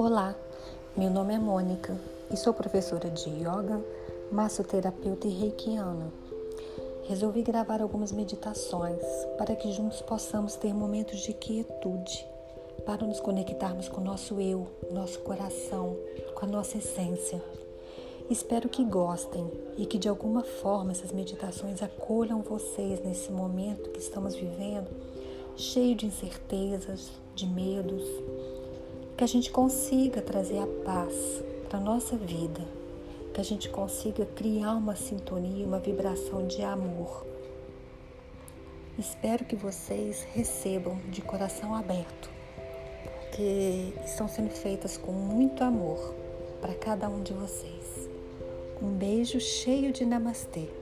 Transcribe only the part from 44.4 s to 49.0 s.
feitas com muito amor para cada um de vocês. Um